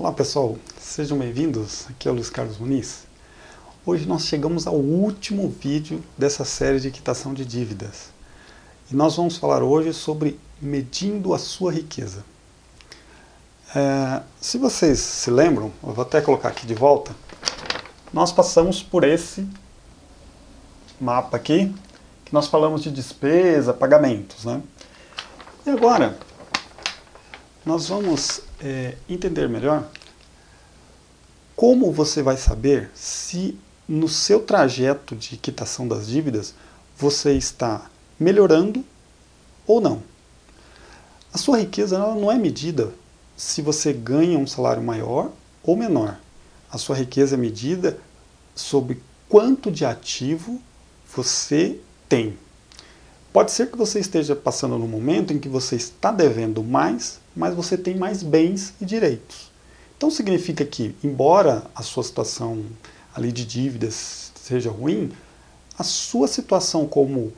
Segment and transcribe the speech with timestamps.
[0.00, 3.02] Olá pessoal, sejam bem-vindos, aqui é o Luiz Carlos Muniz.
[3.84, 8.10] Hoje nós chegamos ao último vídeo dessa série de quitação de dívidas.
[8.92, 12.24] E nós vamos falar hoje sobre medindo a sua riqueza.
[13.74, 17.10] É, se vocês se lembram, eu vou até colocar aqui de volta,
[18.12, 19.48] nós passamos por esse
[21.00, 21.74] mapa aqui,
[22.24, 24.44] que nós falamos de despesa, pagamentos.
[24.44, 24.62] Né?
[25.66, 26.16] E agora,
[27.64, 29.88] nós vamos é, entender melhor
[31.54, 33.58] como você vai saber se
[33.88, 36.54] no seu trajeto de quitação das dívidas
[36.96, 38.84] você está melhorando
[39.66, 40.02] ou não.
[41.32, 42.92] A sua riqueza não é medida
[43.36, 45.30] se você ganha um salário maior
[45.62, 46.18] ou menor.
[46.70, 47.98] A sua riqueza é medida
[48.54, 50.60] sobre quanto de ativo
[51.14, 52.36] você tem.
[53.32, 57.54] Pode ser que você esteja passando no momento em que você está devendo mais, mas
[57.54, 59.50] você tem mais bens e direitos.
[59.96, 62.64] Então significa que, embora a sua situação
[63.14, 65.12] ali de dívidas seja ruim,
[65.78, 67.32] a sua situação como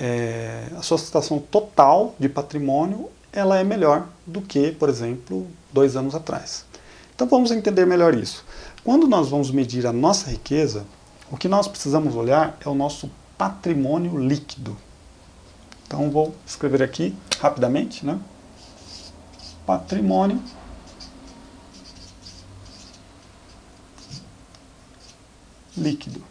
[0.00, 5.96] é, a sua situação total de patrimônio ela é melhor do que, por exemplo, dois
[5.96, 6.64] anos atrás.
[7.14, 8.44] Então vamos entender melhor isso.
[8.82, 10.84] Quando nós vamos medir a nossa riqueza,
[11.30, 14.76] o que nós precisamos olhar é o nosso patrimônio líquido.
[15.88, 18.20] Então vou escrever aqui rapidamente, né?
[19.64, 20.42] Patrimônio
[25.74, 26.22] líquido.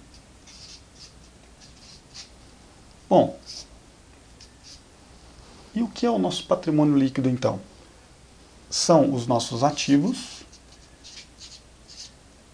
[3.10, 3.36] Bom,
[5.74, 7.60] e o que é o nosso patrimônio líquido então?
[8.70, 10.44] São os nossos ativos,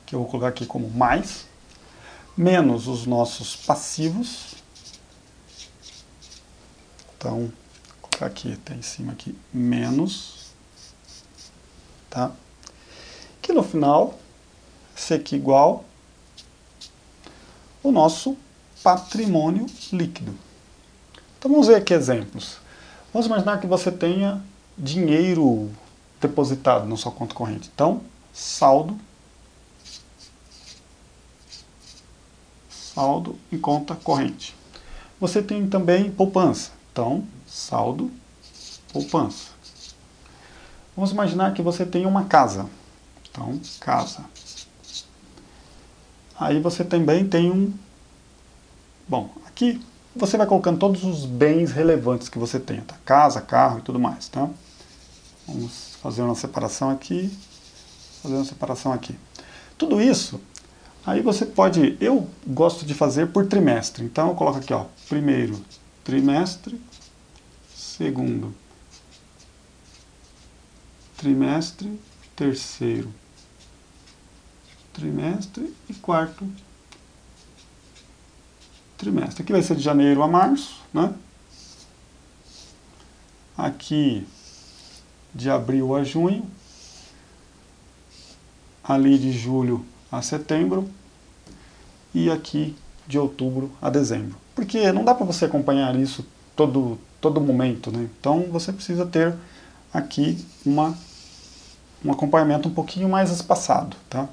[0.06, 1.48] que eu vou colocar aqui como mais,
[2.38, 4.53] menos os nossos passivos,
[7.24, 7.52] então, vou
[8.02, 10.48] colocar aqui, tem em cima aqui, menos,
[12.10, 12.34] tá?
[13.42, 14.20] Que no final,
[15.16, 15.86] aqui igual
[17.82, 18.36] o nosso
[18.84, 20.38] patrimônio líquido.
[21.40, 22.58] Então vamos ver aqui exemplos.
[23.14, 24.44] Vamos imaginar que você tenha
[24.78, 25.72] dinheiro
[26.20, 27.72] depositado na sua conta corrente.
[27.74, 28.02] Então,
[28.34, 29.00] saldo,
[32.70, 34.54] saldo em conta corrente.
[35.22, 36.83] Você tem também poupança.
[36.94, 38.12] Então, saldo,
[38.94, 39.50] poupança.
[40.96, 42.70] Vamos imaginar que você tem uma casa.
[43.32, 44.24] Então, casa.
[46.40, 47.74] Aí você também tem um...
[49.08, 49.82] Bom, aqui
[50.16, 52.82] você vai colocando todos os bens relevantes que você tem.
[52.82, 52.96] Tá?
[53.04, 54.28] Casa, carro e tudo mais.
[54.28, 54.48] Tá?
[55.48, 57.36] Vamos fazer uma separação aqui.
[58.22, 59.18] Fazer uma separação aqui.
[59.80, 60.40] Tudo isso,
[61.04, 61.98] aí você pode...
[62.00, 64.06] Eu gosto de fazer por trimestre.
[64.06, 65.60] Então eu coloco aqui, ó, primeiro
[66.04, 66.80] trimestre,
[67.74, 68.54] segundo
[71.18, 72.00] trimestre,
[72.36, 73.14] terceiro
[74.94, 76.48] trimestre e quarto
[78.98, 79.44] trimestre.
[79.44, 81.14] Aqui vai ser de janeiro a março, né?
[83.58, 84.26] Aqui
[85.34, 86.50] de abril a junho,
[88.84, 90.90] ali de julho a setembro
[92.14, 92.76] e aqui
[93.08, 96.26] de outubro a dezembro porque não dá para você acompanhar isso
[96.56, 98.08] todo, todo momento, né?
[98.20, 99.36] Então você precisa ter
[99.94, 100.96] aqui uma,
[102.04, 104.28] um acompanhamento um pouquinho mais espaçado, tá?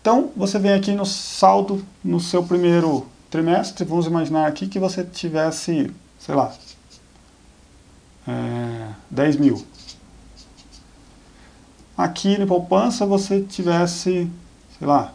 [0.00, 5.04] Então você vem aqui no saldo no seu primeiro trimestre, vamos imaginar aqui que você
[5.04, 6.52] tivesse, sei lá,
[8.28, 9.64] é, 10 mil.
[11.96, 14.30] Aqui na poupança você tivesse,
[14.78, 15.14] sei lá,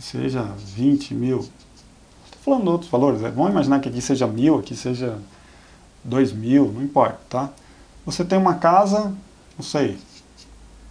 [0.00, 1.40] que seja 20 mil.
[1.40, 3.30] Estou falando de outros valores, né?
[3.30, 5.18] vamos imaginar que aqui seja mil, aqui seja
[6.02, 7.50] 2 mil, não importa, tá?
[8.06, 9.14] Você tem uma casa,
[9.58, 9.98] não sei,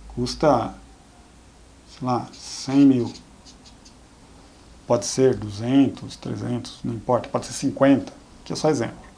[0.09, 0.75] custa,
[1.89, 3.13] sei lá, 100 mil.
[4.85, 9.09] Pode ser 200, 300, não importa, pode ser 50, aqui é só exemplo.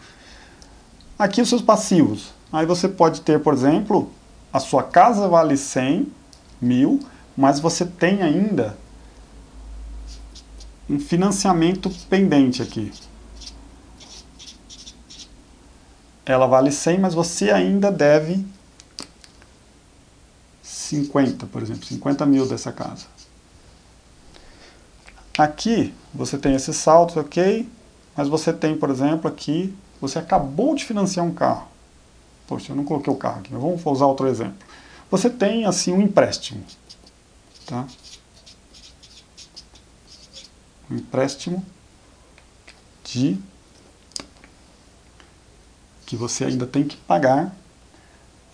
[1.20, 2.34] Aqui os seus passivos.
[2.52, 4.10] Aí você pode ter, por exemplo,
[4.54, 6.08] a sua casa vale 100
[6.62, 7.02] mil,
[7.36, 8.78] mas você tem ainda
[10.92, 12.92] um financiamento pendente aqui.
[16.26, 18.46] Ela vale 100, mas você ainda deve
[20.62, 23.06] 50, por exemplo, 50 mil dessa casa.
[25.38, 27.68] Aqui você tem esses saltos, ok,
[28.16, 31.68] mas você tem, por exemplo, aqui, você acabou de financiar um carro.
[32.46, 34.58] Poxa, eu não coloquei o carro aqui, mas vamos usar outro exemplo.
[35.10, 36.64] Você tem, assim, um empréstimo.
[37.66, 37.88] Tá?
[40.94, 41.66] Empréstimo
[43.04, 43.38] de
[46.06, 47.56] que você ainda tem que pagar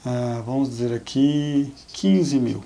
[0.08, 2.64] uh, vamos dizer aqui, 15 mil.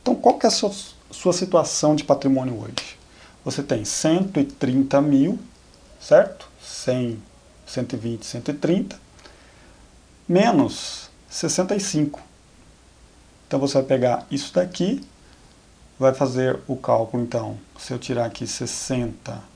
[0.00, 0.72] Então, qual que é a sua,
[1.10, 2.98] sua situação de patrimônio hoje?
[3.44, 5.38] Você tem 130 mil,
[6.00, 6.48] certo?
[6.62, 7.22] 100,
[7.66, 9.00] 120, 130,
[10.28, 12.20] menos 65.
[13.46, 15.02] Então, você vai pegar isso daqui,
[15.98, 19.54] vai fazer o cálculo, então, se eu tirar aqui 60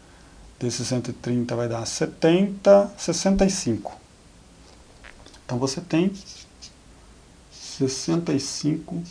[0.59, 3.93] desses 130 vai dar 70, 65.
[5.45, 6.13] Então você tem
[7.53, 9.03] 65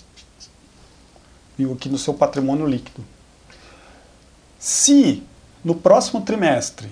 [1.57, 3.03] mil aqui no seu patrimônio líquido.
[4.59, 5.23] Se
[5.63, 6.89] no próximo trimestre,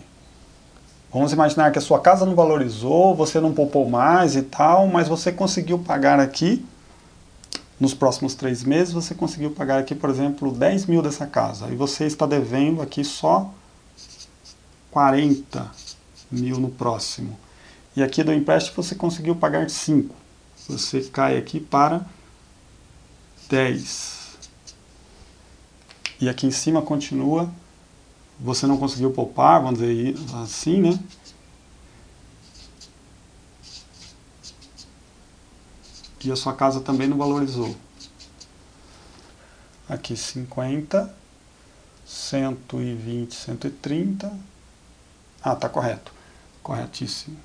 [1.11, 5.07] vamos imaginar que a sua casa não valorizou, você não poupou mais e tal, mas
[5.07, 6.65] você conseguiu pagar aqui,
[7.79, 11.75] nos próximos três meses, você conseguiu pagar aqui, por exemplo, 10 mil dessa casa, e
[11.75, 13.53] você está devendo aqui só
[14.91, 15.71] 40
[16.31, 17.37] mil no próximo.
[17.95, 20.15] E aqui do empréstimo você conseguiu pagar 5.
[20.69, 22.05] Você cai aqui para
[23.49, 24.37] 10.
[26.19, 27.49] E aqui em cima continua,
[28.39, 30.99] você não conseguiu poupar, vamos dizer assim, né?
[36.25, 37.75] E a sua casa também não valorizou.
[39.87, 41.15] Aqui 50,
[42.03, 44.39] 120, 130,
[45.43, 46.11] ah, tá correto.
[46.63, 47.37] Corretíssimo.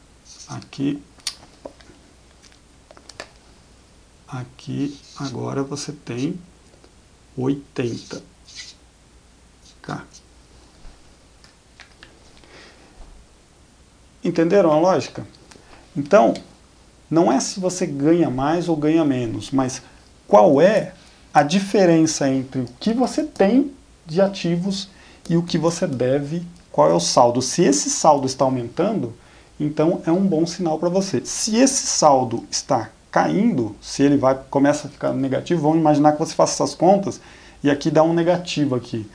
[0.49, 1.03] Aqui.
[4.27, 6.41] Aqui agora você tem
[7.37, 8.23] 80.
[9.83, 10.07] K.
[14.25, 15.27] Entenderam a lógica?
[15.95, 16.33] Então,
[17.11, 19.83] não é se você ganha mais ou ganha menos, mas
[20.29, 20.93] qual é
[21.33, 23.73] a diferença entre o que você tem
[24.07, 24.89] de ativos
[25.29, 27.43] e o que você deve qual é o saldo?
[27.43, 29.13] Se esse saldo está aumentando,
[29.59, 31.23] então é um bom sinal para você.
[31.25, 36.19] Se esse saldo está caindo, se ele vai começa a ficar negativo, vamos imaginar que
[36.19, 37.21] você faça essas contas
[37.63, 39.09] e aqui dá um negativo aqui.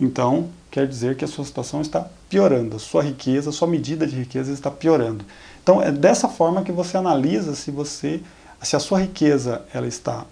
[0.00, 4.06] Então, quer dizer que a sua situação está piorando, a sua riqueza, a sua medida
[4.06, 5.24] de riqueza está piorando.
[5.62, 8.20] Então, é dessa forma que você analisa se você
[8.62, 10.26] se a sua riqueza ela está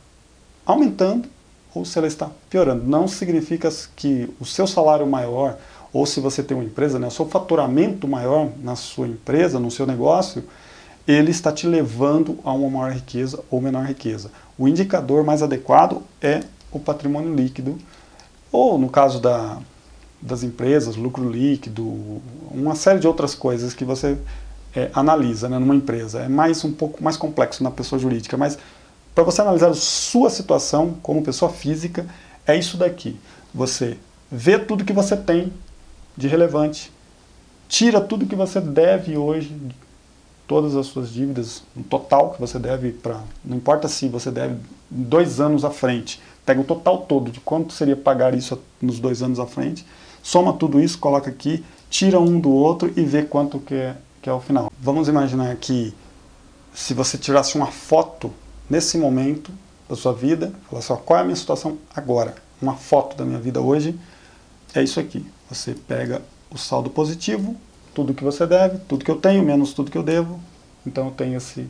[0.67, 1.27] aumentando
[1.75, 2.85] ou se ela está piorando.
[2.85, 5.57] Não significa que o seu salário maior
[5.91, 9.71] ou se você tem uma empresa, né, o seu faturamento maior na sua empresa, no
[9.71, 10.45] seu negócio,
[11.09, 14.31] ele está te levando a uma maior riqueza ou menor riqueza.
[14.59, 17.79] O indicador mais adequado é o patrimônio líquido,
[18.53, 19.59] ou no caso da,
[20.21, 22.21] das empresas, lucro líquido,
[22.51, 24.17] uma série de outras coisas que você
[24.75, 26.21] é, analisa né, numa empresa.
[26.21, 28.59] É mais um pouco mais complexo na pessoa jurídica, mas
[29.15, 32.07] para você analisar a sua situação como pessoa física,
[32.47, 33.17] é isso daqui.
[33.55, 33.97] Você
[34.31, 35.53] vê tudo que você tem
[36.17, 36.93] de relevante.
[37.69, 39.57] Tira tudo que você deve hoje,
[40.47, 43.21] todas as suas dívidas, no total que você deve para.
[43.45, 44.57] Não importa se você deve
[44.91, 46.21] dois anos à frente.
[46.45, 49.87] Pega o total todo de quanto seria pagar isso nos dois anos à frente,
[50.25, 54.29] soma tudo isso, coloca aqui, tira um do outro e vê quanto que é, que
[54.29, 54.73] é o final.
[54.81, 55.95] Vamos imaginar que
[56.75, 58.33] se você tirasse uma foto
[58.69, 59.53] nesse momento
[59.87, 62.35] da sua vida, falasse, ó, qual é a minha situação agora?
[62.61, 63.97] Uma foto da minha vida hoje,
[64.75, 65.25] é isso aqui.
[65.51, 67.55] Você pega o saldo positivo,
[67.95, 70.41] tudo que você deve, tudo que eu tenho, menos tudo que eu devo.
[70.87, 71.69] Então eu tenho esse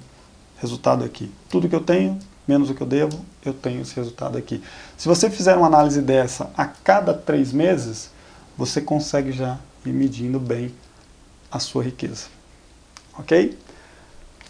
[0.59, 1.31] resultado aqui.
[1.51, 4.63] Tudo que eu tenho, menos o que eu devo, eu tenho esse resultado aqui.
[4.97, 8.14] Se você fizer uma análise dessa a cada três meses,
[8.57, 10.75] você consegue já ir medindo bem
[11.51, 12.27] a sua riqueza.
[13.19, 13.57] Ok?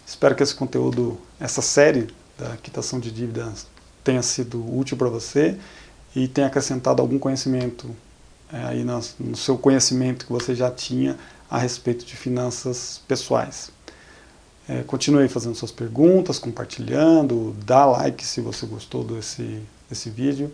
[0.05, 2.07] Espero que esse conteúdo, essa série
[2.37, 3.67] da quitação de dívidas
[4.03, 5.57] tenha sido útil para você
[6.15, 7.95] e tenha acrescentado algum conhecimento
[8.51, 11.17] é, aí no, no seu conhecimento que você já tinha
[11.49, 13.71] a respeito de finanças pessoais.
[14.67, 20.51] É, continue fazendo suas perguntas, compartilhando, dá like se você gostou desse, desse vídeo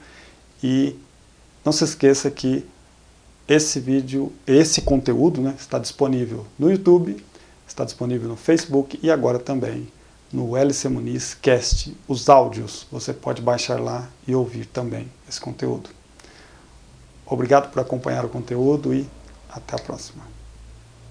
[0.62, 0.96] e
[1.63, 2.65] não se esqueça que
[3.51, 7.22] esse vídeo, esse conteúdo né, está disponível no YouTube,
[7.67, 9.91] está disponível no Facebook e agora também
[10.31, 15.89] no LC Muniz Cast, os áudios, você pode baixar lá e ouvir também esse conteúdo.
[17.25, 19.05] Obrigado por acompanhar o conteúdo e
[19.50, 20.24] até a próxima.